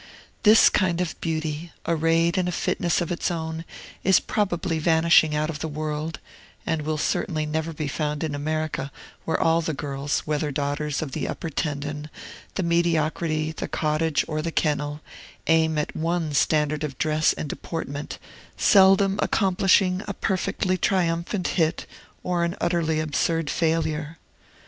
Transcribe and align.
This 0.41 0.67
kind 0.67 0.99
of 0.99 1.13
beauty, 1.21 1.71
arrayed 1.85 2.35
in 2.35 2.47
a 2.47 2.51
fitness 2.51 3.01
of 3.01 3.11
its 3.11 3.29
own, 3.29 3.65
is 4.03 4.19
probably 4.19 4.79
vanishing 4.79 5.35
out 5.35 5.51
of 5.51 5.59
the 5.59 5.67
world, 5.67 6.17
and 6.65 6.81
will 6.81 6.97
certainly 6.97 7.45
never 7.45 7.71
be 7.71 7.87
found 7.87 8.23
in 8.23 8.33
America, 8.33 8.91
where 9.25 9.39
all 9.39 9.61
the 9.61 9.75
girls, 9.75 10.21
whether 10.21 10.49
daughters 10.49 11.03
of 11.03 11.11
the 11.11 11.27
upper 11.27 11.51
tendon, 11.51 12.09
the 12.55 12.63
mediocrity, 12.63 13.51
the 13.51 13.67
cottage, 13.67 14.25
or 14.27 14.41
the 14.41 14.51
kennel, 14.51 15.01
aim 15.45 15.77
at 15.77 15.95
one 15.95 16.33
standard 16.33 16.83
of 16.83 16.97
dress 16.97 17.31
and 17.33 17.47
deportment, 17.47 18.17
seldom 18.57 19.19
accomplishing 19.21 20.01
a 20.07 20.15
perfectly 20.15 20.79
triumphant 20.79 21.47
hit 21.49 21.85
or 22.23 22.43
an 22.43 22.55
utterly 22.59 22.99
absurd 22.99 23.51
failure. 23.51 24.17